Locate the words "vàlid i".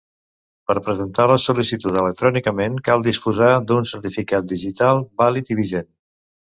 5.25-5.65